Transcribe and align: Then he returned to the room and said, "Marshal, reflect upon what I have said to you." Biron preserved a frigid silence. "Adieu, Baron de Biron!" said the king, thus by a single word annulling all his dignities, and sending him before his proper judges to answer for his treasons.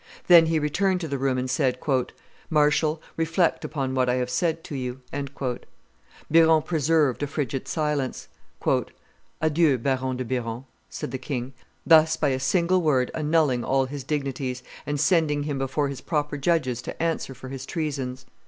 Then 0.25 0.47
he 0.47 0.57
returned 0.57 0.99
to 1.01 1.07
the 1.07 1.19
room 1.19 1.37
and 1.37 1.47
said, 1.47 1.77
"Marshal, 2.49 2.99
reflect 3.17 3.63
upon 3.63 3.93
what 3.93 4.09
I 4.09 4.15
have 4.15 4.31
said 4.31 4.63
to 4.63 4.73
you." 4.75 5.01
Biron 6.31 6.63
preserved 6.63 7.21
a 7.21 7.27
frigid 7.27 7.67
silence. 7.67 8.27
"Adieu, 9.41 9.77
Baron 9.77 10.17
de 10.17 10.25
Biron!" 10.25 10.65
said 10.89 11.11
the 11.11 11.19
king, 11.19 11.53
thus 11.85 12.17
by 12.17 12.29
a 12.29 12.39
single 12.39 12.81
word 12.81 13.11
annulling 13.13 13.63
all 13.63 13.85
his 13.85 14.03
dignities, 14.03 14.63
and 14.87 14.99
sending 14.99 15.43
him 15.43 15.59
before 15.59 15.87
his 15.87 16.01
proper 16.01 16.35
judges 16.35 16.81
to 16.81 16.99
answer 16.99 17.35
for 17.35 17.49
his 17.49 17.67
treasons. 17.67 18.25